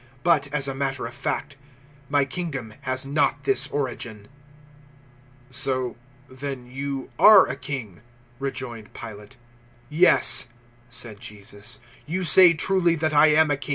[0.23, 1.57] But, as a matter of fact,
[2.09, 4.29] my kingdom has not this origin."
[5.51, 5.95] 018:037 "So
[6.27, 8.01] then *you* are a king!"
[8.39, 9.35] rejoined Pilate.
[9.91, 10.49] "Yes,"
[10.89, 11.77] said Jesus,
[12.07, 13.69] "you say truly that I am a king.